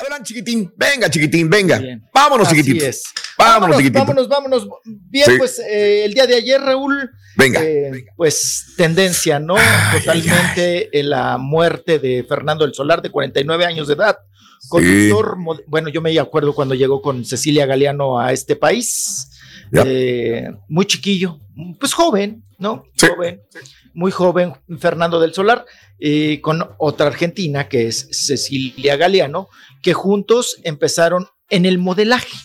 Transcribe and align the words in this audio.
Adelante, 0.00 0.24
chiquitín. 0.28 0.72
Venga, 0.76 1.10
chiquitín, 1.10 1.48
venga. 1.50 1.80
Vámonos, 2.12 2.48
Así 2.48 2.56
chiquitín. 2.56 2.82
es. 2.88 3.02
Vámonos, 3.38 3.76
chiquitín. 3.78 4.00
Vámonos, 4.00 4.28
vámonos. 4.28 4.68
Bien, 4.84 5.26
Sí. 5.26 5.32
pues 5.38 5.58
eh, 5.60 6.04
el 6.04 6.14
día 6.14 6.26
de 6.26 6.34
ayer, 6.36 6.60
Raúl. 6.60 7.10
Venga. 7.36 7.62
eh, 7.62 8.04
pues 8.16 8.74
tendencia, 8.76 9.38
¿no? 9.38 9.54
Totalmente 9.92 10.98
eh, 10.98 11.02
la 11.02 11.38
muerte 11.38 11.98
de 11.98 12.24
Fernando 12.28 12.64
del 12.64 12.74
Solar, 12.74 13.00
de 13.02 13.10
49 13.10 13.64
años 13.64 13.86
de 13.88 13.94
edad. 13.94 14.16
Conductor, 14.68 15.36
bueno, 15.66 15.88
yo 15.88 16.00
me 16.02 16.18
acuerdo 16.18 16.54
cuando 16.54 16.74
llegó 16.74 17.00
con 17.00 17.24
Cecilia 17.24 17.64
Galeano 17.66 18.18
a 18.20 18.32
este 18.32 18.56
país. 18.56 19.30
Eh, 19.84 20.48
muy 20.68 20.86
chiquillo, 20.86 21.38
pues 21.78 21.92
joven, 21.94 22.44
¿no? 22.58 22.84
Joven, 23.14 23.40
muy 23.94 24.10
joven, 24.10 24.52
Fernando 24.78 25.20
del 25.20 25.32
Solar, 25.34 25.64
eh, 25.98 26.40
con 26.40 26.66
otra 26.78 27.06
argentina 27.08 27.68
que 27.68 27.86
es 27.88 28.08
Cecilia 28.12 28.96
Galeano, 28.96 29.48
que 29.82 29.92
juntos 29.94 30.56
empezaron 30.64 31.26
en 31.48 31.66
el 31.66 31.78
modelaje. 31.78 32.36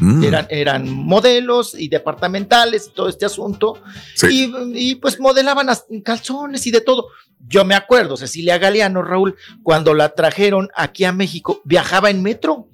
Mm. 0.00 0.22
Eran, 0.22 0.46
eran 0.50 0.88
modelos 0.88 1.74
y 1.76 1.88
departamentales 1.88 2.86
y 2.88 2.94
todo 2.94 3.08
este 3.08 3.26
asunto. 3.26 3.82
Y, 4.30 4.52
y, 4.74 4.94
pues 4.94 5.18
modelaban 5.18 5.66
calzones 6.04 6.64
y 6.68 6.70
de 6.70 6.80
todo. 6.82 7.06
Yo 7.48 7.64
me 7.64 7.74
acuerdo, 7.74 8.16
Cecilia 8.16 8.58
Galeano, 8.58 9.02
Raúl, 9.02 9.34
cuando 9.62 9.94
la 9.94 10.10
trajeron 10.10 10.68
aquí 10.76 11.04
a 11.04 11.12
México, 11.12 11.60
viajaba 11.64 12.10
en 12.10 12.22
metro 12.22 12.68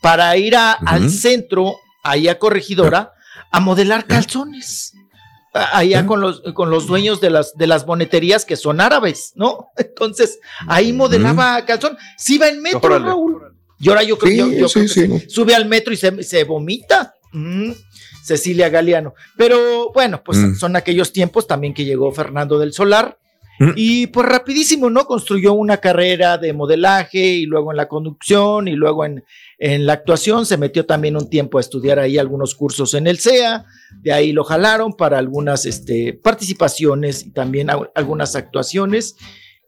para 0.00 0.34
ir 0.38 0.56
a- 0.56 0.72
al 0.72 1.10
centro, 1.10 1.74
ahí 2.02 2.28
a 2.28 2.38
Corregidora, 2.38 3.12
a 3.50 3.60
modelar 3.60 4.06
calzones. 4.06 4.94
Allá 5.52 6.06
con 6.06 6.20
los, 6.20 6.42
con 6.54 6.70
los 6.70 6.86
dueños 6.86 7.20
de 7.20 7.28
las, 7.30 7.54
de 7.56 7.66
las 7.66 7.84
boneterías 7.84 8.44
que 8.44 8.54
son 8.54 8.80
árabes, 8.80 9.32
¿no? 9.34 9.66
Entonces, 9.76 10.38
ahí 10.68 10.92
modelaba 10.92 11.64
calzón. 11.64 11.98
Sí 12.16 12.36
iba 12.36 12.46
en 12.48 12.62
metro, 12.62 12.80
Órale. 12.84 13.06
Raúl. 13.06 13.42
Y 13.80 13.88
ahora 13.88 14.02
yo 14.04 14.16
creo, 14.18 14.46
Sí, 14.46 14.52
yo- 14.52 14.58
yo 14.60 14.68
sí, 14.68 14.74
creo 14.74 14.84
que 14.84 14.88
sí, 14.88 15.00
se- 15.00 15.08
¿no? 15.08 15.20
sube 15.28 15.54
al 15.54 15.66
metro 15.66 15.92
y 15.92 15.96
se, 15.96 16.22
se 16.22 16.44
vomita. 16.44 17.14
Mm, 17.32 17.72
Cecilia 18.22 18.68
Galeano. 18.68 19.14
Pero 19.36 19.90
bueno, 19.92 20.22
pues 20.22 20.38
Mm. 20.38 20.54
son 20.54 20.76
aquellos 20.76 21.12
tiempos 21.12 21.46
también 21.48 21.74
que 21.74 21.84
llegó 21.84 22.12
Fernando 22.12 22.58
del 22.58 22.72
Solar. 22.72 23.18
Y 23.76 24.06
pues 24.06 24.26
rapidísimo, 24.26 24.88
¿no? 24.88 25.04
Construyó 25.04 25.52
una 25.52 25.76
carrera 25.76 26.38
de 26.38 26.54
modelaje 26.54 27.18
y 27.18 27.44
luego 27.44 27.72
en 27.72 27.76
la 27.76 27.88
conducción 27.88 28.68
y 28.68 28.72
luego 28.72 29.04
en, 29.04 29.22
en 29.58 29.84
la 29.84 29.92
actuación. 29.92 30.46
Se 30.46 30.56
metió 30.56 30.86
también 30.86 31.16
un 31.16 31.28
tiempo 31.28 31.58
a 31.58 31.60
estudiar 31.60 31.98
ahí 31.98 32.16
algunos 32.16 32.54
cursos 32.54 32.94
en 32.94 33.06
el 33.06 33.18
CEA. 33.18 33.66
De 34.00 34.12
ahí 34.12 34.32
lo 34.32 34.44
jalaron 34.44 34.94
para 34.94 35.18
algunas 35.18 35.66
este, 35.66 36.14
participaciones 36.14 37.26
y 37.26 37.32
también 37.32 37.68
algunas 37.94 38.34
actuaciones. 38.34 39.16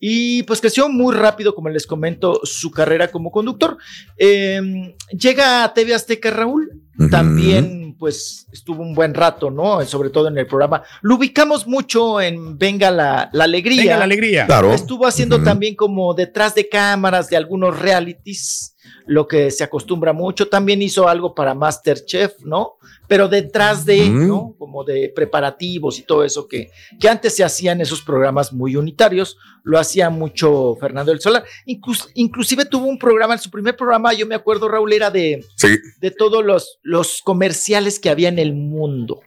Y 0.00 0.42
pues 0.44 0.60
creció 0.60 0.88
muy 0.88 1.14
rápido, 1.14 1.54
como 1.54 1.68
les 1.68 1.86
comento, 1.86 2.40
su 2.44 2.70
carrera 2.70 3.08
como 3.08 3.30
conductor. 3.30 3.76
Eh, 4.16 4.96
llega 5.12 5.62
a 5.62 5.74
TV 5.74 5.94
Azteca 5.94 6.30
Raúl, 6.30 6.82
también 7.10 7.81
pues 8.02 8.48
estuvo 8.50 8.82
un 8.82 8.96
buen 8.96 9.14
rato, 9.14 9.48
¿no? 9.48 9.80
Sobre 9.84 10.10
todo 10.10 10.26
en 10.26 10.36
el 10.36 10.48
programa. 10.48 10.82
Lo 11.02 11.14
ubicamos 11.14 11.68
mucho 11.68 12.20
en 12.20 12.58
Venga 12.58 12.90
la, 12.90 13.30
la 13.32 13.44
Alegría. 13.44 13.80
Venga 13.80 13.96
la 13.96 14.02
alegría. 14.02 14.46
Claro. 14.46 14.72
Estuvo 14.72 15.06
haciendo 15.06 15.40
también 15.40 15.76
como 15.76 16.12
detrás 16.12 16.52
de 16.56 16.68
cámaras 16.68 17.28
de 17.28 17.36
algunos 17.36 17.78
realities, 17.78 18.71
lo 19.06 19.26
que 19.28 19.50
se 19.50 19.64
acostumbra 19.64 20.12
mucho. 20.12 20.48
También 20.48 20.82
hizo 20.82 21.08
algo 21.08 21.34
para 21.34 21.54
Masterchef, 21.54 22.40
¿no? 22.44 22.74
Pero 23.08 23.28
detrás 23.28 23.84
de, 23.84 24.02
Ujú. 24.02 24.18
¿no? 24.26 24.54
Como 24.58 24.84
de 24.84 25.12
preparativos 25.14 25.98
y 25.98 26.02
todo 26.02 26.24
eso 26.24 26.46
que, 26.48 26.70
que 27.00 27.08
antes 27.08 27.34
se 27.36 27.44
hacían 27.44 27.80
esos 27.80 28.02
programas 28.02 28.52
muy 28.52 28.76
unitarios, 28.76 29.36
lo 29.64 29.78
hacía 29.78 30.10
mucho 30.10 30.76
Fernando 30.80 31.12
del 31.12 31.20
Solar. 31.20 31.44
Inclus- 31.66 32.10
inclusive 32.14 32.64
tuvo 32.64 32.86
un 32.86 32.98
programa, 32.98 33.36
su 33.38 33.50
primer 33.50 33.76
programa, 33.76 34.12
yo 34.12 34.26
me 34.26 34.34
acuerdo, 34.34 34.68
Raúl, 34.68 34.92
era 34.92 35.10
de, 35.10 35.44
Sí. 35.56 35.76
de 36.00 36.10
todos 36.10 36.44
los, 36.44 36.78
los 36.82 37.20
comerciales 37.22 37.98
que 38.00 38.10
había 38.10 38.28
en 38.28 38.38
el 38.38 38.54
mundo. 38.54 39.20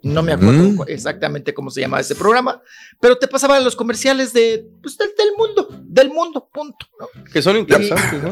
No 0.00 0.22
me 0.22 0.32
acuerdo 0.32 0.62
Mm. 0.62 0.82
exactamente 0.86 1.52
cómo 1.52 1.70
se 1.70 1.80
llamaba 1.80 2.00
ese 2.00 2.14
programa, 2.14 2.62
pero 3.00 3.18
te 3.18 3.26
pasaban 3.26 3.64
los 3.64 3.74
comerciales 3.74 4.32
de, 4.32 4.64
pues, 4.80 4.96
del, 4.96 5.08
del 5.18 5.28
mundo, 5.36 5.68
del 5.82 6.08
mundo, 6.10 6.48
punto. 6.52 6.86
¿no? 7.00 7.08
Que 7.32 7.42
son 7.42 7.56
interesantes, 7.56 8.22
¿no? 8.22 8.30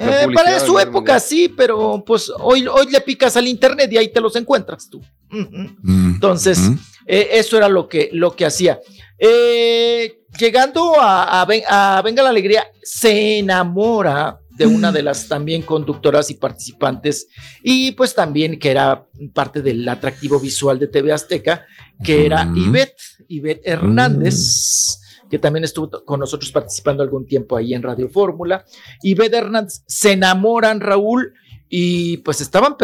Eh, 0.00 0.28
para 0.32 0.60
su 0.60 0.78
época 0.78 1.18
sí, 1.18 1.48
pero 1.48 2.04
pues 2.06 2.30
hoy, 2.38 2.66
hoy 2.68 2.86
le 2.90 3.00
picas 3.00 3.36
al 3.36 3.48
internet 3.48 3.90
y 3.92 3.96
ahí 3.98 4.08
te 4.12 4.20
los 4.20 4.36
encuentras 4.36 4.88
tú. 4.88 5.00
Mm. 5.30 6.12
Entonces, 6.14 6.58
Mm. 6.58 6.78
eh, 7.06 7.28
eso 7.32 7.56
era 7.56 7.68
lo 7.68 7.88
que, 7.88 8.08
lo 8.12 8.34
que 8.36 8.46
hacía. 8.46 8.78
Eh, 9.18 10.20
llegando 10.38 11.00
a, 11.00 11.40
a 11.40 11.44
Ven- 11.44 11.64
a 11.68 12.00
Venga 12.04 12.22
la 12.22 12.28
Alegría, 12.30 12.64
se 12.82 13.38
enamora 13.38 14.38
de 14.50 14.66
una 14.66 14.90
de 14.90 15.02
las 15.02 15.28
también 15.28 15.62
conductoras 15.62 16.30
y 16.30 16.34
participantes, 16.34 17.26
y 17.62 17.92
pues 17.92 18.14
también 18.14 18.58
que 18.58 18.70
era 18.70 19.04
parte 19.32 19.62
del 19.62 19.88
atractivo 19.88 20.40
visual 20.40 20.78
de 20.80 20.88
TV 20.88 21.12
Azteca, 21.12 21.64
que 22.02 22.26
era 22.26 22.44
Mm. 22.44 22.56
Ivette, 22.56 22.96
Ivette 23.28 23.62
Hernández, 23.64 24.98
que 25.28 25.38
también 25.38 25.64
estuvo 25.64 26.04
con 26.04 26.20
nosotros 26.20 26.50
participando 26.50 27.02
algún 27.02 27.26
tiempo 27.26 27.56
ahí 27.56 27.74
en 27.74 27.82
Radio 27.82 28.08
Fórmula. 28.08 28.64
Ivette 29.02 29.34
Hernández 29.34 29.82
se 29.86 30.12
enamoran, 30.12 30.80
Raúl, 30.80 31.34
y 31.68 32.18
pues 32.18 32.40
estaban 32.40 32.76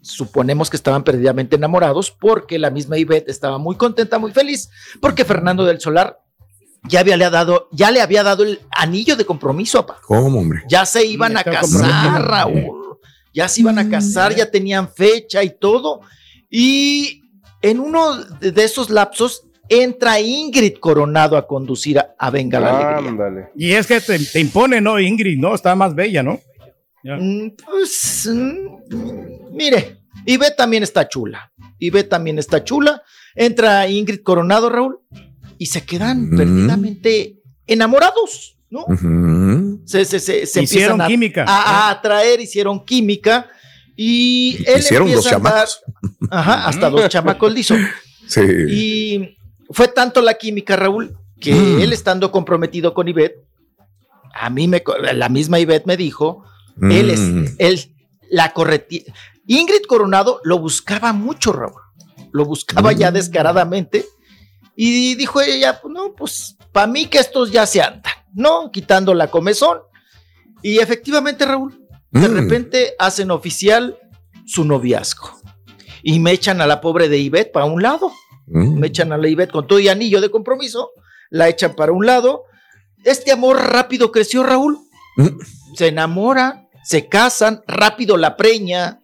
suponemos 0.00 0.70
que 0.70 0.76
estaban 0.76 1.04
perdidamente 1.04 1.56
enamorados 1.56 2.10
porque 2.10 2.58
la 2.58 2.70
misma 2.70 2.98
Ivette 2.98 3.28
estaba 3.28 3.58
muy 3.58 3.76
contenta, 3.76 4.18
muy 4.18 4.32
feliz, 4.32 4.70
porque 5.00 5.24
Fernando 5.24 5.64
del 5.64 5.80
Solar 5.80 6.20
ya, 6.84 7.00
había, 7.00 7.16
le, 7.16 7.24
ha 7.24 7.30
dado, 7.30 7.68
ya 7.72 7.90
le 7.90 8.00
había 8.00 8.22
dado 8.22 8.44
el 8.44 8.60
anillo 8.70 9.16
de 9.16 9.26
compromiso, 9.26 9.84
papá. 9.84 10.00
¿Cómo, 10.06 10.40
hombre? 10.40 10.62
Ya 10.68 10.86
se 10.86 11.04
iban 11.04 11.36
a 11.36 11.44
casar. 11.44 12.22
Raúl. 12.22 12.98
Ya 13.34 13.48
se 13.48 13.60
iban 13.60 13.78
a 13.78 13.88
casar, 13.88 14.34
ya 14.34 14.50
tenían 14.50 14.92
fecha 14.92 15.42
y 15.42 15.50
todo. 15.58 16.00
Y 16.50 17.22
en 17.60 17.78
uno 17.80 18.16
de 18.16 18.64
esos 18.64 18.90
lapsos 18.90 19.47
entra 19.68 20.20
Ingrid 20.20 20.78
Coronado 20.78 21.36
a 21.36 21.46
conducir 21.46 21.98
a, 21.98 22.14
a 22.18 22.30
Venga 22.30 22.60
la 22.60 22.70
Alegría. 22.92 23.10
Ándale. 23.10 23.48
Y 23.56 23.72
es 23.72 23.86
que 23.86 24.00
te, 24.00 24.18
te 24.18 24.40
impone, 24.40 24.80
¿no? 24.80 24.98
Ingrid, 25.00 25.38
¿no? 25.38 25.54
Está 25.54 25.74
más 25.74 25.94
bella, 25.94 26.22
¿no? 26.22 26.40
Mm, 27.04 27.48
Pues, 27.64 28.28
mm, 28.32 29.54
mire, 29.54 29.98
Ivette 30.26 30.56
también 30.56 30.82
está 30.82 31.08
chula. 31.08 31.52
Ivette 31.78 32.08
también 32.08 32.38
está 32.38 32.64
chula. 32.64 33.02
Entra 33.34 33.88
Ingrid 33.88 34.22
Coronado, 34.22 34.68
Raúl, 34.68 34.98
y 35.58 35.66
se 35.66 35.84
quedan 35.84 36.30
Mm. 36.30 36.36
perdidamente 36.36 37.36
enamorados, 37.66 38.58
¿no? 38.70 38.84
Se, 39.86 40.04
se, 40.04 40.18
se, 40.18 40.44
se 40.46 40.62
Hicieron 40.62 41.00
empiezan 41.00 41.00
a, 41.00 41.06
química. 41.06 41.44
a, 41.46 41.88
a 41.88 41.90
atraer, 41.90 42.40
hicieron 42.40 42.84
química. 42.84 43.46
Y 43.96 44.58
él 44.66 44.78
Hicieron 44.80 45.10
dos 45.12 45.24
chamacos. 45.24 45.80
Ajá, 46.30 46.66
hasta 46.68 46.88
dos 46.90 47.08
chamacos 47.08 47.52
le 47.52 47.60
hizo. 47.60 47.74
Sí. 48.28 48.42
Y 48.68 49.37
fue 49.70 49.88
tanto 49.88 50.20
la 50.22 50.34
química, 50.34 50.76
Raúl, 50.76 51.16
que 51.40 51.54
Mm. 51.54 51.80
él 51.80 51.92
estando 51.92 52.30
comprometido 52.32 52.94
con 52.94 53.08
Ivette, 53.08 53.44
a 54.34 54.50
mí 54.50 54.68
me, 54.68 54.82
la 55.14 55.28
misma 55.28 55.58
Ivette 55.58 55.86
me 55.86 55.96
dijo, 55.96 56.44
él 56.80 57.10
es, 57.10 57.20
Mm. 57.20 57.44
él, 57.58 57.94
la 58.30 58.52
correcti 58.52 59.04
Ingrid 59.46 59.82
Coronado 59.88 60.40
lo 60.44 60.58
buscaba 60.58 61.12
mucho, 61.14 61.52
Raúl. 61.52 61.80
Lo 62.32 62.44
buscaba 62.44 62.92
ya 62.92 63.10
Mm. 63.10 63.14
descaradamente. 63.14 64.04
Y 64.76 65.14
dijo 65.14 65.40
ella, 65.40 65.80
pues 65.80 65.92
no, 65.94 66.12
pues 66.14 66.56
para 66.70 66.86
mí 66.86 67.06
que 67.06 67.18
estos 67.18 67.50
ya 67.50 67.64
se 67.66 67.80
andan, 67.80 68.12
¿no? 68.34 68.70
Quitando 68.70 69.14
la 69.14 69.28
comezón. 69.30 69.78
Y 70.62 70.78
efectivamente, 70.80 71.44
Raúl, 71.46 71.84
De 72.10 72.26
Mm. 72.26 72.34
repente 72.34 72.94
hacen 72.98 73.30
oficial 73.30 73.98
su 74.46 74.64
noviazgo. 74.64 75.30
Y 76.02 76.20
me 76.20 76.32
echan 76.32 76.60
a 76.62 76.66
la 76.66 76.80
pobre 76.80 77.08
de 77.10 77.18
Ivette 77.18 77.52
para 77.52 77.66
un 77.66 77.82
lado. 77.82 78.10
Mm. 78.50 78.78
Me 78.78 78.86
echan 78.88 79.12
a 79.12 79.18
la 79.18 79.28
Ivette 79.28 79.52
con 79.52 79.66
todo 79.66 79.78
y 79.78 79.88
anillo 79.88 80.20
de 80.20 80.30
compromiso. 80.30 80.90
La 81.30 81.48
echan 81.48 81.74
para 81.74 81.92
un 81.92 82.06
lado. 82.06 82.44
Este 83.04 83.32
amor 83.32 83.56
rápido 83.56 84.10
creció, 84.10 84.42
Raúl. 84.42 84.78
Mm. 85.16 85.38
Se 85.74 85.88
enamoran, 85.88 86.68
se 86.82 87.08
casan, 87.08 87.62
rápido 87.66 88.16
la 88.16 88.36
preña 88.36 89.00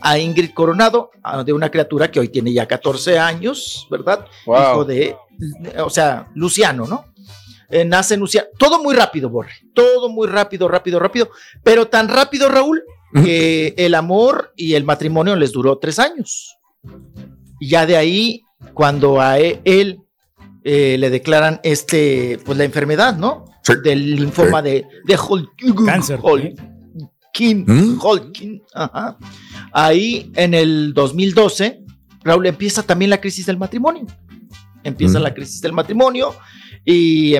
a 0.00 0.18
Ingrid 0.18 0.52
Coronado, 0.52 1.10
de 1.44 1.52
una 1.52 1.70
criatura 1.70 2.10
que 2.10 2.20
hoy 2.20 2.28
tiene 2.28 2.52
ya 2.52 2.66
14 2.66 3.18
años, 3.18 3.86
¿verdad? 3.90 4.26
Wow. 4.44 4.56
Hijo 4.56 4.84
de, 4.84 5.16
o 5.78 5.90
sea, 5.90 6.28
Luciano, 6.34 6.86
¿no? 6.86 7.06
Eh, 7.68 7.84
nace 7.84 8.16
Luciano. 8.16 8.48
Todo 8.58 8.82
muy 8.82 8.94
rápido, 8.94 9.28
Borre. 9.28 9.52
Todo 9.74 10.08
muy 10.08 10.28
rápido, 10.28 10.68
rápido, 10.68 10.98
rápido. 10.98 11.30
Pero 11.62 11.88
tan 11.88 12.08
rápido, 12.08 12.48
Raúl, 12.48 12.82
que 13.14 13.74
el 13.78 13.94
amor 13.94 14.52
y 14.56 14.74
el 14.74 14.84
matrimonio 14.84 15.34
les 15.36 15.52
duró 15.52 15.78
tres 15.78 15.98
años. 15.98 16.56
Y 17.58 17.70
ya 17.70 17.86
de 17.86 17.96
ahí, 17.96 18.42
cuando 18.76 19.22
a 19.22 19.40
e- 19.40 19.62
él 19.64 20.00
eh, 20.62 20.96
le 20.98 21.08
declaran 21.08 21.60
este, 21.62 22.38
pues 22.44 22.58
la 22.58 22.64
enfermedad, 22.64 23.16
¿no? 23.16 23.46
Sí. 23.62 23.72
Del 23.82 24.16
linfoma 24.16 24.60
de, 24.60 24.86
de. 25.06 25.16
Cáncer. 25.86 26.20
¿Mm? 26.20 27.98
Ajá. 28.74 29.16
Ahí 29.72 30.30
en 30.34 30.52
el 30.52 30.92
2012, 30.92 31.84
Raúl 32.22 32.46
empieza 32.46 32.82
también 32.82 33.10
la 33.10 33.18
crisis 33.20 33.46
del 33.46 33.56
matrimonio. 33.56 34.04
Empieza 34.84 35.18
Mm. 35.18 35.22
la 35.22 35.32
crisis 35.34 35.62
del 35.62 35.72
matrimonio 35.72 36.34
y 36.84 37.34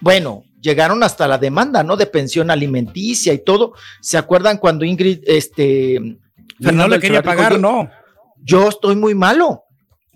bueno, 0.00 0.44
llegaron 0.60 1.02
hasta 1.02 1.26
la 1.26 1.38
demanda, 1.38 1.82
¿no? 1.82 1.96
De 1.96 2.06
pensión 2.06 2.50
alimenticia 2.50 3.32
y 3.32 3.38
todo. 3.38 3.72
¿Se 4.02 4.18
acuerdan 4.18 4.58
cuando 4.58 4.84
Ingrid, 4.84 5.20
este, 5.26 5.98
no 6.00 6.16
Fernando 6.60 6.96
le 6.96 7.00
quería 7.00 7.22
dijo, 7.22 7.34
pagar, 7.34 7.58
no. 7.58 7.88
yo 8.42 8.68
estoy 8.68 8.94
muy 8.94 9.14
malo. 9.14 9.61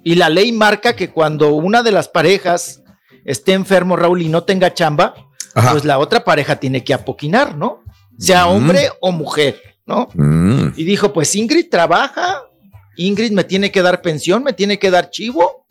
Y 0.07 0.15
la 0.15 0.29
ley 0.29 0.53
marca 0.53 0.95
que 0.95 1.11
cuando 1.11 1.53
una 1.55 1.83
de 1.83 1.91
las 1.91 2.09
parejas 2.09 2.81
esté 3.25 3.55
enfermo, 3.55 3.97
Raúl, 3.97 4.23
y 4.23 4.29
no 4.29 4.45
tenga 4.45 4.73
chamba, 4.73 5.15
Ajá. 5.53 5.73
pues 5.73 5.85
la 5.85 5.99
otra 5.99 6.23
pareja 6.23 6.61
tiene 6.61 6.85
que 6.85 6.95
apoquinar, 6.95 7.57
¿no? 7.57 7.83
Sea 8.17 8.47
Mm. 8.47 8.51
hombre 8.51 8.91
o 9.01 9.11
mujer, 9.11 9.61
¿no? 9.85 10.07
Mm. 10.15 10.69
Y 10.77 10.85
dijo, 10.85 11.13
pues 11.13 11.35
Ingrid 11.35 11.69
trabaja, 11.69 12.43
Ingrid 12.97 13.33
me 13.33 13.43
tiene 13.43 13.73
que 13.73 13.83
dar 13.83 14.01
pensión, 14.01 14.45
me 14.45 14.53
tiene 14.53 14.79
que 14.79 14.93
dar 14.93 15.11
chivo. 15.11 15.67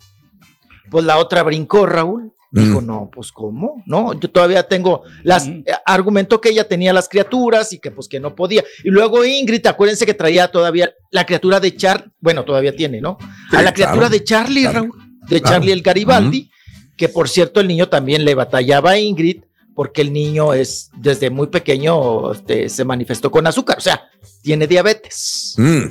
Pues 0.91 1.05
la 1.05 1.17
otra 1.17 1.41
brincó, 1.43 1.85
Raúl. 1.85 2.33
Dijo, 2.55 2.79
Mm. 2.79 2.85
no, 2.87 3.09
pues 3.13 3.33
¿cómo? 3.33 3.83
No, 3.85 4.13
yo 4.17 4.29
todavía 4.31 4.63
tengo 4.63 5.01
las, 5.23 5.45
Mm. 5.47 5.63
argumentó 5.85 6.39
que 6.39 6.49
ella 6.51 6.65
tenía 6.65 6.93
las 6.93 7.09
criaturas 7.09 7.73
y 7.73 7.79
que 7.79 7.91
pues 7.91 8.07
que 8.07 8.19
no 8.21 8.33
podía. 8.33 8.63
Y 8.83 8.89
luego 8.91 9.25
Ingrid, 9.25 9.65
acuérdense 9.67 10.05
que 10.05 10.13
traía 10.13 10.47
todavía 10.47 10.89
la 11.11 11.25
criatura 11.25 11.59
de 11.59 11.75
Char, 11.75 12.09
bueno, 12.21 12.45
todavía 12.45 12.73
tiene, 12.73 13.01
¿no? 13.01 13.17
Sí, 13.51 13.57
a 13.57 13.61
la 13.61 13.73
criatura 13.73 14.07
claro. 14.07 14.13
de 14.13 14.23
Charlie, 14.23 14.61
Claro. 14.61 14.79
Raúl, 14.83 14.91
de 15.27 15.41
Claro. 15.41 15.55
Charlie 15.55 15.71
el 15.73 15.81
Garibaldi, 15.81 16.49
que 16.95 17.09
por 17.09 17.27
cierto 17.27 17.59
el 17.59 17.67
niño 17.67 17.89
también 17.89 18.23
le 18.23 18.35
batallaba 18.35 18.91
a 18.91 18.97
Ingrid 18.99 19.41
porque 19.75 20.01
el 20.01 20.13
niño 20.13 20.53
es 20.53 20.89
desde 20.97 21.29
muy 21.29 21.47
pequeño 21.47 22.31
este, 22.31 22.69
se 22.69 22.85
manifestó 22.85 23.29
con 23.29 23.45
azúcar, 23.47 23.77
o 23.79 23.81
sea, 23.81 24.01
tiene 24.41 24.65
diabetes. 24.67 25.55
Mm. 25.57 25.83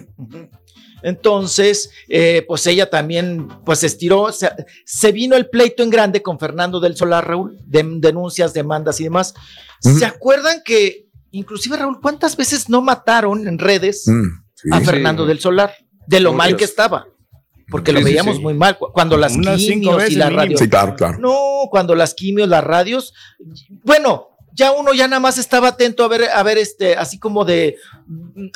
Entonces, 1.04 1.90
eh, 2.08 2.44
pues 2.48 2.66
ella 2.66 2.88
también, 2.90 3.46
pues 3.64 3.84
estiró, 3.84 4.32
se, 4.32 4.50
se 4.84 5.12
vino 5.12 5.36
el 5.36 5.48
pleito 5.50 5.82
en 5.82 5.90
grande 5.90 6.22
con 6.22 6.38
Fernando 6.40 6.80
del 6.80 6.96
Solar, 6.96 7.28
Raúl, 7.28 7.58
de 7.66 7.84
denuncias, 7.98 8.52
demandas 8.54 8.98
y 9.00 9.04
demás. 9.04 9.34
¿Se 9.80 10.04
acuerdan 10.06 10.62
que, 10.64 11.08
inclusive 11.30 11.76
Raúl, 11.76 12.00
cuántas 12.00 12.36
veces 12.36 12.68
no 12.70 12.80
mataron 12.80 13.46
en 13.46 13.58
redes 13.58 14.04
Mm. 14.08 14.24
Sí. 14.54 14.68
a 14.72 14.80
Fernando 14.80 15.26
del 15.26 15.38
Solar? 15.40 15.74
De 16.06 16.20
lo 16.20 16.30
Oh, 16.30 16.34
mal 16.34 16.48
Dios. 16.48 16.58
que 16.58 16.64
estaba, 16.64 17.06
porque 17.70 17.92
lo 17.92 17.98
Sí, 17.98 18.04
veíamos 18.04 18.36
sí. 18.36 18.42
muy 18.42 18.54
mal 18.54 18.76
cu- 18.78 18.90
cuando 18.92 19.16
las 19.16 19.34
Unas 19.36 19.58
quimios 19.58 20.10
y 20.10 20.14
las 20.16 20.32
radios. 20.32 20.58
Sí, 20.60 20.68
claro, 20.68 20.94
claro. 20.96 21.18
No, 21.18 21.68
cuando 21.70 21.94
las 21.94 22.14
quimios, 22.14 22.48
las 22.48 22.64
radios, 22.64 23.12
bueno, 23.82 24.28
ya 24.54 24.72
uno 24.72 24.94
ya 24.94 25.08
nada 25.08 25.20
más 25.20 25.36
estaba 25.38 25.68
atento 25.68 26.04
a 26.04 26.08
ver, 26.08 26.24
a 26.32 26.42
ver, 26.42 26.58
este, 26.58 26.96
así 26.96 27.18
como 27.18 27.44
de 27.44 27.76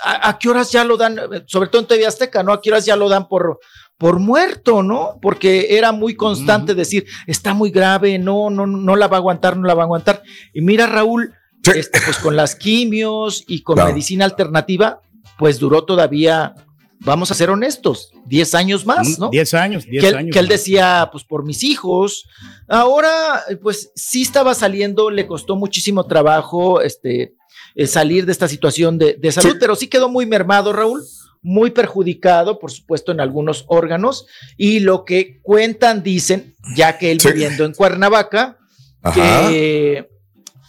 a, 0.05 0.29
a 0.29 0.39
qué 0.39 0.49
horas 0.49 0.71
ya 0.71 0.85
lo 0.85 0.97
dan, 0.97 1.19
sobre 1.47 1.69
todo 1.69 1.83
en 1.83 1.89
TV 1.89 2.07
Azteca, 2.07 2.43
¿no? 2.43 2.53
A 2.53 2.61
qué 2.63 2.71
horas 2.71 2.87
ya 2.87 2.95
lo 2.97 3.09
dan 3.09 3.29
por, 3.29 3.59
por 3.99 4.21
muerto, 4.21 4.83
¿no? 4.83 5.19
Porque 5.21 5.77
era 5.77 5.91
muy 5.93 6.15
constante 6.15 6.75
decir, 6.75 7.05
está 7.27 7.53
muy 7.53 7.71
grave, 7.71 8.19
no, 8.19 8.49
no, 8.49 8.67
no 8.67 8.95
la 8.97 9.09
va 9.09 9.17
a 9.17 9.21
aguantar, 9.21 9.57
no 9.57 9.67
la 9.67 9.75
va 9.75 9.83
a 9.83 9.87
aguantar. 9.87 10.23
Y 10.55 10.61
mira, 10.61 10.87
Raúl, 10.87 11.35
Sí. 11.65 11.73
este, 11.75 12.01
pues 12.01 12.19
con 12.19 12.37
las 12.37 12.55
quimios 12.55 13.43
y 13.49 13.63
con 13.63 13.75
Claro. 13.75 13.91
medicina 13.91 14.25
alternativa, 14.25 15.01
pues 15.39 15.59
duró 15.59 15.85
todavía, 15.85 16.55
vamos 17.01 17.31
a 17.31 17.35
ser 17.35 17.51
honestos, 17.51 18.11
10 18.27 18.55
años 18.55 18.85
más, 18.87 19.19
¿no? 19.19 19.31
10 19.31 19.55
años, 19.55 19.85
10 19.87 20.03
que, 20.03 20.09
él, 20.09 20.17
años. 20.17 20.33
que 20.33 20.39
él 20.39 20.49
decía, 20.49 21.09
pues 21.13 21.25
por 21.25 21.45
mis 21.45 21.63
hijos. 21.65 22.27
Ahora, 22.67 23.43
pues 23.63 23.93
sí 23.95 24.23
estaba 24.23 24.55
saliendo, 24.55 25.11
le 25.11 25.27
costó 25.27 25.57
muchísimo 25.57 26.07
trabajo 26.07 26.81
este, 26.81 27.35
eh, 27.75 27.87
salir 27.87 28.27
de 28.27 28.33
esta 28.33 28.49
situación 28.49 28.99
de, 28.99 29.15
de 29.15 29.33
salud, 29.33 29.53
Sí. 29.53 29.57
pero 29.61 29.77
sí 29.77 29.87
quedó 29.89 30.09
muy 30.09 30.27
mermado, 30.27 30.73
Raúl, 30.73 31.03
muy 31.41 31.71
perjudicado, 31.71 32.59
por 32.59 32.73
supuesto, 32.73 33.13
en 33.13 33.21
algunos 33.21 33.65
órganos. 33.69 34.27
Y 34.57 34.81
lo 34.81 35.05
que 35.05 35.41
cuentan, 35.43 36.03
dicen, 36.03 36.57
ya 36.75 36.99
que 36.99 37.13
él 37.13 37.21
Sí. 37.21 37.29
viviendo 37.29 37.65
en 37.65 37.73
Cuernavaca, 37.75 38.59
Ajá. 39.03 39.49
que, 39.49 40.09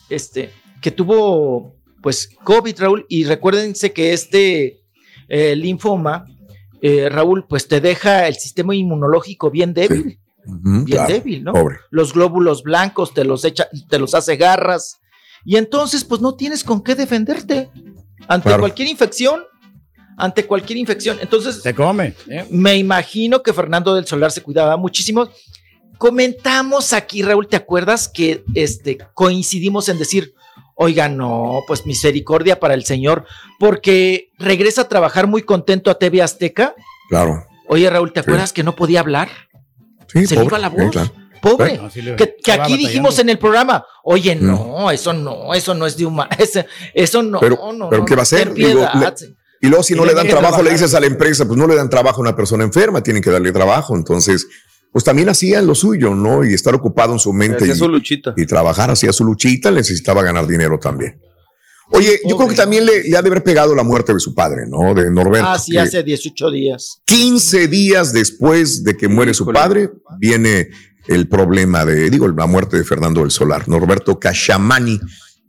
este, 0.10 0.52
que 0.82 0.92
tuvo 0.92 1.76
pues 2.02 2.30
COVID, 2.46 2.80
Raúl, 2.80 3.06
y 3.10 3.26
recuérdense 3.26 3.92
que 3.92 4.14
este 4.14 4.79
eh, 5.30 5.56
linfoma, 5.56 6.26
eh, 6.82 7.08
Raúl, 7.10 7.46
pues 7.48 7.68
te 7.68 7.80
deja 7.82 8.28
el 8.28 8.36
sistema 8.36 8.76
inmunológico 8.76 9.50
bien 9.52 9.74
débil, 9.74 10.20
bien 10.46 10.86
claro. 10.86 11.14
débil, 11.14 11.44
¿no? 11.44 11.54
Pobre. 11.54 11.78
Los 11.92 12.14
glóbulos 12.14 12.64
blancos 12.64 13.14
te 13.14 13.24
los 13.24 13.46
echa, 13.46 13.68
te 13.90 14.00
los 14.00 14.14
hace 14.16 14.36
garras, 14.38 15.00
y 15.46 15.56
entonces 15.58 16.04
pues 16.04 16.20
no 16.22 16.36
tienes 16.36 16.64
con 16.64 16.84
qué 16.84 16.96
defenderte 16.96 17.70
ante 18.28 18.50
Claro. 18.50 18.62
cualquier 18.62 18.88
infección, 18.90 19.42
ante 20.18 20.46
cualquier 20.46 20.78
infección. 20.78 21.18
Entonces, 21.22 21.62
Se 21.62 21.74
come. 21.74 22.14
¿eh? 22.28 22.46
me 22.50 22.76
imagino 22.78 23.42
que 23.42 23.54
Fernando 23.54 23.96
del 23.96 24.06
Solar 24.06 24.32
se 24.32 24.42
cuidaba 24.42 24.76
muchísimo. 24.76 25.30
Comentamos 25.98 26.94
aquí, 26.94 27.22
Raúl, 27.24 27.48
¿te 27.48 27.58
acuerdas 27.58 28.08
que 28.08 28.44
este, 28.56 28.98
coincidimos 29.14 29.90
en 29.90 29.98
decir, 30.00 30.34
oiga, 30.82 31.10
no, 31.10 31.62
pues 31.68 31.86
misericordia 31.86 32.58
para 32.60 32.74
el 32.74 32.86
Señor, 32.86 33.26
porque 33.60 34.32
regresa 34.40 34.82
a 34.84 34.88
trabajar 34.88 35.28
muy 35.28 35.44
contento 35.44 35.92
a 35.92 36.00
TV 36.00 36.22
Azteca? 36.22 36.74
Claro. 37.10 37.46
Oye, 37.68 37.90
Raúl, 37.90 38.14
¿te 38.14 38.22
Sí. 38.22 38.26
acuerdas 38.26 38.54
que 38.54 38.64
no 38.64 38.76
podía 38.76 39.02
hablar? 39.02 39.28
Sí, 40.08 40.26
Se 40.26 40.36
le 40.36 40.42
pobre. 40.46 40.58
iba 40.58 40.60
la 40.60 40.70
Sí, 40.70 40.76
voz. 40.78 40.92
claro. 40.92 41.12
Pobre. 41.42 41.78
No, 41.78 41.90
sí 41.90 42.02
le- 42.02 42.16
Que, 42.16 42.24
aquí 42.24 42.42
batallando. 42.52 42.78
dijimos 42.78 43.20
en 43.20 43.30
el 43.30 43.38
programa, 43.40 43.86
oye, 44.04 44.36
Mm. 44.36 44.46
no, 44.48 44.92
eso 44.92 45.14
no, 45.14 45.54
eso 45.54 45.74
no 45.76 45.86
es 45.86 45.98
de 45.98 46.06
humano, 46.06 46.30
eso, 46.40 46.64
eso 46.94 47.24
no, 47.24 47.40
Pero- 47.42 47.58
no, 47.74 47.90
pero 47.90 48.02
no, 48.02 48.06
¿qué 48.06 48.16
va 48.16 48.22
a 48.22 48.24
hacer? 48.24 48.46
ten 48.46 48.56
Digo, 48.56 48.90
piedad. 48.92 49.16
Y 49.62 49.68
luego 49.68 49.84
si 49.84 49.94
no 49.96 50.06
le 50.06 50.14
dan 50.14 50.28
trabajo, 50.30 50.64
le 50.64 50.72
dices 50.72 50.94
a 50.94 51.00
la 51.02 51.08
empresa, 51.08 51.46
pues 51.46 51.58
no 51.58 51.68
le 51.68 51.76
dan 51.76 51.90
trabajo 51.90 52.20
a 52.20 52.22
una 52.22 52.36
persona 52.36 52.64
enferma, 52.64 53.04
tienen 53.04 53.22
que 53.22 53.30
darle 53.30 53.52
trabajo. 53.52 53.94
Entonces, 53.98 54.48
pues 54.92 55.04
también 55.04 55.30
hacía 55.30 55.62
lo 55.62 55.76
suyo, 55.76 56.16
¿no? 56.16 56.44
Y 56.44 56.54
estar 56.54 56.74
ocupado 56.74 57.14
en 57.14 57.20
su 57.20 57.32
mente 57.34 57.58
Hacía 57.58 57.74
y, 57.74 57.78
su 57.78 57.88
luchita. 57.88 58.34
y 58.36 58.46
trabajar, 58.46 58.92
hacía 58.92 59.14
su 59.14 59.24
luchita, 59.24 59.72
necesitaba 59.72 60.24
ganar 60.24 60.48
dinero 60.48 60.80
también. 60.80 61.20
Oye, 61.92 62.20
yo 62.28 62.38
creo 62.38 62.50
que 62.50 62.56
también 62.56 62.86
le, 62.86 63.04
le 63.04 63.18
ha 63.18 63.22
de 63.22 63.30
haber 63.30 63.44
pegado 63.44 63.74
la 63.74 63.84
muerte 63.84 64.14
de 64.14 64.20
su 64.20 64.36
padre, 64.36 64.64
¿no? 64.68 64.94
De 64.94 65.10
Norberto. 65.10 65.48
Ah, 65.48 65.58
sí, 65.58 65.76
hace 65.78 66.04
18 66.04 66.52
días. 66.52 67.02
15 67.06 67.68
días 67.68 68.14
después 68.14 68.84
de 68.84 68.96
que 68.96 69.08
muere 69.08 69.34
su 69.34 69.46
padre, 69.48 69.90
viene 70.20 70.70
el 71.08 71.28
problema 71.28 71.86
de, 71.86 72.10
digo, 72.12 72.28
la 72.28 72.46
muerte 72.46 72.78
de 72.78 72.84
Fernando 72.84 73.22
del 73.22 73.32
Solar. 73.32 73.68
Norberto 73.68 74.20
Cachamani 74.20 75.00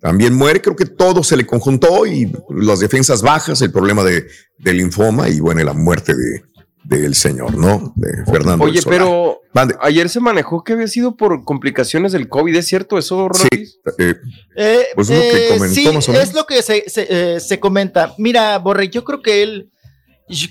también 0.00 0.34
muere. 0.34 0.62
Creo 0.62 0.74
que 0.74 0.86
todo 0.86 1.22
se 1.22 1.36
le 1.36 1.46
conjuntó 1.46 2.06
y 2.06 2.32
las 2.48 2.80
defensas 2.80 3.20
bajas, 3.20 3.60
el 3.60 3.70
problema 3.70 4.02
de, 4.02 4.26
del 4.58 4.78
linfoma 4.78 5.28
y, 5.28 5.40
bueno, 5.40 5.62
la 5.62 5.74
muerte 5.74 6.14
de, 6.14 6.42
del 6.82 7.14
señor, 7.14 7.56
¿no? 7.56 7.92
De 7.96 8.24
Fernando 8.24 8.64
Oye, 8.64 8.80
pero 8.84 9.40
Mande. 9.52 9.74
ayer 9.80 10.08
se 10.08 10.18
manejó 10.20 10.64
que 10.64 10.72
había 10.72 10.88
sido 10.88 11.14
por 11.16 11.44
complicaciones 11.44 12.12
del 12.12 12.28
COVID, 12.28 12.56
¿es 12.56 12.66
cierto 12.66 12.98
eso, 12.98 13.28
Rolis? 13.28 13.78
Eh, 13.98 14.14
Eh, 14.56 14.86
Pues 14.94 15.10
es 15.10 15.16
lo 15.16 15.22
que 15.22 15.46
eh, 15.46 15.48
comentó 15.58 15.74
sí, 15.74 15.84
más 15.92 16.08
o 16.08 16.12
menos. 16.12 16.28
es 16.28 16.34
lo 16.34 16.46
que 16.46 16.62
se, 16.62 16.84
se, 16.88 17.06
eh, 17.36 17.40
se 17.40 17.60
comenta. 17.60 18.14
Mira, 18.18 18.58
Borre, 18.58 18.88
yo 18.88 19.04
creo 19.04 19.20
que 19.22 19.42
él, 19.42 19.70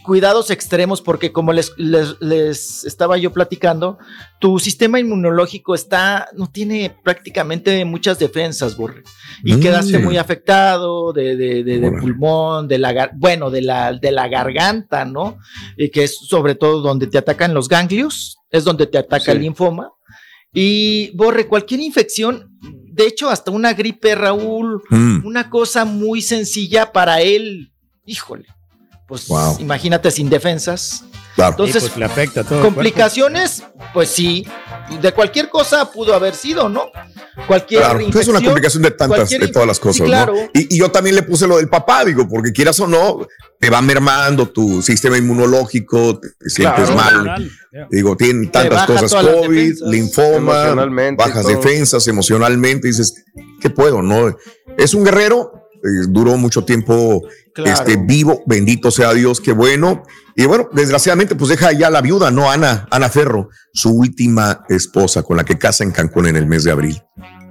cuidados 0.04 0.50
extremos, 0.52 1.02
porque 1.02 1.32
como 1.32 1.54
les, 1.54 1.72
les, 1.78 2.16
les 2.20 2.84
estaba 2.84 3.18
yo 3.18 3.32
platicando, 3.32 3.98
tu 4.40 4.60
sistema 4.60 5.00
inmunológico 5.00 5.74
está, 5.76 6.28
no 6.36 6.48
tiene 6.52 6.96
prácticamente 7.04 7.84
muchas 7.86 8.20
defensas, 8.20 8.76
Borre. 8.76 9.04
Y 9.44 9.54
Mm. 9.54 9.60
quedaste 9.62 10.00
muy 10.00 10.18
afectado 10.18 11.14
de, 11.14 11.36
de, 11.38 11.64
de- 11.64 11.80
de 11.80 11.88
Órale. 11.88 12.02
pulmón, 12.02 12.68
de 12.68 12.78
la, 12.78 12.92
gar- 12.94 13.12
bueno, 13.16 13.50
de 13.50 13.62
la, 13.62 13.94
de 13.94 14.12
la 14.12 14.28
garganta, 14.28 15.06
¿no? 15.06 15.38
Y 15.78 15.90
que 15.90 16.04
es 16.04 16.18
sobre 16.28 16.56
todo 16.56 16.82
donde 16.82 17.08
te 17.08 17.18
atacan 17.18 17.54
los 17.54 17.70
ganglios, 17.70 18.38
es 18.50 18.64
donde 18.64 18.86
te 18.88 18.98
ataca 18.98 19.26
Sí. 19.26 19.32
el 19.32 19.40
linfoma. 19.42 19.92
Y 20.54 21.16
borre 21.16 21.48
cualquier 21.48 21.80
infección, 21.80 22.50
de 22.92 23.06
hecho, 23.08 23.30
hasta 23.30 23.52
una 23.52 23.74
gripe, 23.74 24.16
Raúl, 24.16 24.82
Mm. 24.90 25.26
una 25.26 25.50
cosa 25.50 25.86
muy 25.86 26.22
sencilla 26.22 26.92
para 26.92 27.22
él. 27.22 27.72
Híjole, 28.06 28.46
pues 29.10 29.28
Wow. 29.28 29.58
imagínate 29.60 30.10
sin 30.12 30.30
defensas. 30.30 31.04
Claro. 31.36 31.52
Entonces, 31.52 31.84
pues, 31.84 31.98
le 31.98 32.06
afecta 32.06 32.42
a 32.42 32.44
todo 32.44 32.62
complicaciones, 32.62 33.64
pues 33.94 34.10
sí, 34.10 34.46
de 35.02 35.12
cualquier 35.14 35.50
cosa 35.50 35.90
pudo 35.92 36.14
haber 36.14 36.36
sido, 36.36 36.68
¿no? 36.70 36.88
Cualquier 37.48 37.82
Claro, 37.82 38.00
es 38.00 38.28
una 38.28 38.42
complicación 38.42 38.84
de 38.84 38.92
tantas, 38.92 39.30
de 39.30 39.48
todas 39.48 39.68
las 39.68 39.80
cosas, 39.80 39.98
sí, 39.98 40.04
claro. 40.04 40.34
¿no? 40.34 40.42
Y, 40.54 40.76
y 40.76 40.80
yo 40.80 40.92
también 40.92 41.16
le 41.16 41.24
puse 41.24 41.48
lo 41.48 41.58
del 41.58 41.70
papá, 41.70 42.04
digo, 42.04 42.28
porque 42.28 42.52
quieras 42.52 42.78
o 42.82 42.88
no, 42.88 43.26
te 43.60 43.70
va 43.70 43.82
mermando 43.82 44.50
tu 44.50 44.82
sistema 44.82 45.18
inmunológico, 45.18 46.20
te, 46.20 46.28
te 46.38 46.50
sientes 46.50 46.90
Claro. 46.90 47.24
mal. 47.24 47.50
Digo, 47.92 48.18
tienen 48.18 48.52
tantas 48.52 48.86
cosas, 48.86 49.14
COVID, 49.14 49.76
linfoma, 49.88 50.76
bajas 51.16 51.44
todo. 51.44 51.56
defensas, 51.56 52.08
emocionalmente, 52.08 52.88
dices, 52.88 53.24
¿qué 53.62 53.70
puedo? 53.70 54.02
No, 54.02 54.36
es 54.78 54.94
un 54.94 55.06
guerrero, 55.06 55.59
eh, 55.84 56.06
duró 56.10 56.38
mucho 56.38 56.64
tiempo 56.66 57.22
Claro. 57.54 57.72
este, 57.72 57.98
vivo, 57.98 58.42
bendito 58.46 58.90
sea 58.92 59.14
Dios, 59.14 59.42
qué 59.42 59.52
bueno. 59.52 60.04
Y 60.36 60.46
bueno, 60.46 60.70
desgraciadamente, 60.72 61.36
pues 61.36 61.50
deja 61.50 61.72
ya 61.74 61.90
la 61.90 62.00
viuda, 62.02 62.32
¿no? 62.32 62.50
Ana, 62.50 62.88
Ana 62.92 63.10
Ferro, 63.10 63.50
su 63.74 63.90
última 63.92 64.64
esposa 64.70 65.24
con 65.24 65.36
la 65.36 65.44
que 65.44 65.58
casa 65.58 65.84
en 65.84 65.92
Cancún 65.92 66.28
en 66.28 66.38
el 66.38 66.46
mes 66.46 66.64
de 66.64 66.72
abril. 66.72 67.02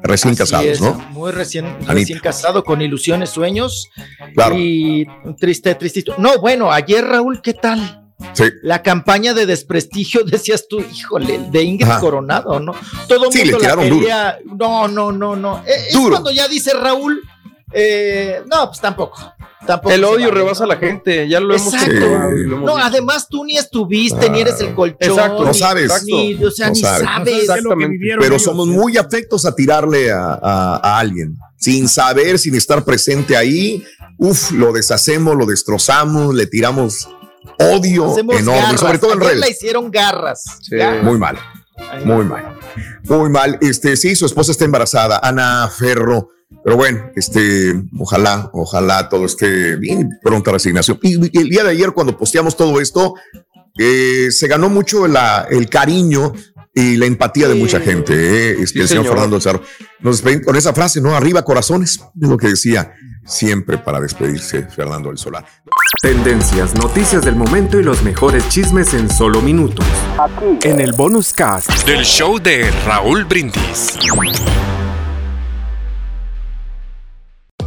Recién 0.03 0.31
Así 0.33 0.39
casados, 0.39 0.67
es, 0.67 0.81
¿no? 0.81 0.95
Muy 1.11 1.33
recién, 1.33 1.67
recién 1.87 2.21
casado, 2.21 2.63
con 2.65 2.81
ilusiones, 2.81 3.31
sueños. 3.31 3.89
Claro. 4.35 4.55
Y 4.57 5.07
triste, 5.39 5.75
tristito. 5.75 6.15
No, 6.19 6.39
bueno, 6.41 6.71
ayer, 6.73 7.05
Raúl, 7.05 7.43
¿qué 7.43 7.53
tal? 7.53 8.05
Sí. 8.33 8.45
La 8.63 8.83
campaña 8.83 9.35
de 9.35 9.45
desprestigio, 9.45 10.23
decías 10.27 10.67
tú, 10.69 10.81
híjole, 10.81 11.41
de 11.51 11.63
Ingrid 11.63 11.89
Ajá. 11.91 12.01
Coronado, 12.01 12.61
¿no? 12.61 12.73
Todo 13.09 13.27
el 13.27 13.33
Sí, 13.33 13.41
mundo 13.43 13.59
le 13.59 13.67
la 13.69 13.75
duro. 13.75 14.57
No, 14.57 14.89
no, 14.89 15.13
no, 15.13 15.37
no. 15.37 15.59
Eh, 15.67 15.73
Es 15.89 15.93
Duro. 15.93 16.11
cuando 16.13 16.31
ya 16.31 16.47
dice 16.49 16.73
Raúl, 16.75 17.21
eh, 17.73 18.43
no, 18.51 18.67
pues 18.69 18.81
tampoco. 18.81 19.35
tampoco 19.67 19.95
El 19.95 20.05
odio 20.05 20.29
vale, 20.29 20.31
rebasa 20.41 20.65
a 20.65 20.67
¿no? 20.67 20.73
la 20.75 20.79
gente, 20.79 21.29
ya 21.29 21.41
lo 21.41 21.55
hemos 21.55 21.73
Exacto. 21.75 21.93
hemos 22.07 22.61
No, 22.63 22.75
dicho. 22.75 22.79
además 22.79 23.29
tú 23.29 23.45
ni 23.45 23.57
estuviste, 23.59 24.31
ni 24.31 24.41
eres 24.41 24.61
el 24.61 24.75
colchón. 24.75 24.97
Exacto. 25.01 25.45
No 25.45 25.53
sabes. 25.55 26.05
ni- 26.05 26.43
o 26.43 26.51
sea, 26.51 26.69
No 26.69 26.73
ni 26.75 26.81
sabes. 26.81 27.03
No 27.03 27.09
sabes. 27.15 27.35
Exactamente. 27.43 27.89
vivieron 27.93 28.21
Pero 28.23 28.35
ellos, 28.35 28.43
somos 28.45 28.67
¿eh? 28.69 28.71
muy 28.71 28.97
afectos 28.97 29.45
a 29.45 29.55
tirarle 29.55 30.11
a, 30.11 30.39
a- 30.43 30.81
a 30.83 30.99
alguien, 30.99 31.37
sin 31.57 31.89
saber, 31.89 32.39
sin 32.39 32.55
estar 32.55 32.85
presente 32.85 33.37
ahí. 33.37 33.85
Uf, 34.17 34.51
lo 34.53 34.73
deshacemos, 34.73 35.37
lo 35.37 35.45
destrozamos, 35.47 36.35
le 36.35 36.47
tiramos 36.47 37.09
odio 37.59 38.11
Hacemos 38.13 38.37
enorme, 38.37 38.61
garras. 38.63 38.81
sobre 38.81 38.99
todo 38.99 39.13
en 39.13 39.21
redes. 39.21 39.39
la 39.39 39.49
hicieron 39.49 39.91
garras. 39.91 40.43
Sí. 40.63 40.77
Garras. 40.77 41.05
Muy 41.05 41.19
mal, 41.19 41.39
muy 42.05 42.25
mal, 42.25 42.59
muy 43.05 43.29
mal. 43.31 43.59
Este, 43.61 43.97
sí, 43.97 44.17
su 44.17 44.27
esposa 44.27 44.53
está 44.53 44.65
embarazada, 44.65 45.21
Ana 45.23 45.69
Ferro. 45.69 46.31
Pero 46.65 46.77
bueno, 46.77 47.11
este, 47.15 47.75
ojalá, 47.99 48.51
ojalá 48.53 49.09
todo 49.09 49.27
esté 49.27 49.77
bien, 49.77 50.11
pronta 50.23 50.51
resignación. 50.53 50.99
Y, 51.03 51.17
y 51.39 51.41
el 51.43 51.49
día 51.49 51.63
de 51.65 51.71
ayer, 51.71 51.93
cuando 51.93 52.17
posteamos 52.17 52.57
todo 52.57 52.81
esto, 52.81 53.15
eh, 53.79 54.29
se 54.31 54.49
ganó 54.49 54.69
mucho 54.69 55.07
la- 55.07 55.47
el 55.51 55.69
cariño 55.69 56.33
y 56.75 56.97
la 56.97 57.07
empatía 57.07 57.49
de 57.49 57.55
mucha 57.55 57.81
gente. 57.81 58.13
eh, 58.15 58.51
Este, 58.61 58.67
Sí, 58.67 58.81
el 58.81 58.89
señor 58.89 59.05
señor. 59.05 59.15
Fernando 59.17 59.41
Cerro. 59.41 59.63
Nos 60.01 60.17
despedimos 60.17 60.47
con 60.47 60.57
esa 60.57 60.73
frase, 60.73 61.01
¿no? 61.01 61.15
Arriba 61.15 61.43
corazones, 61.45 62.01
es 62.21 62.29
lo 62.29 62.37
que 62.37 62.49
decía 62.49 62.93
siempre 63.27 63.77
para 63.79 64.01
despedirse 64.01 64.63
Fernando 64.69 65.11
del 65.11 65.19
Solar. 65.19 65.45
Tendencias, 66.03 66.75
noticias 66.75 67.25
del 67.25 67.37
momento 67.37 67.79
y 67.79 67.83
los 67.83 68.03
mejores 68.03 68.49
chismes 68.49 68.95
en 68.95 69.11
solo 69.11 69.43
minutos. 69.43 69.85
En 70.63 70.81
el 70.81 70.93
bonus 70.93 71.33
cast. 71.33 71.71
Del 71.87 72.05
show 72.05 72.39
de 72.39 72.71
Raúl 72.87 73.25
Brindis. 73.25 73.97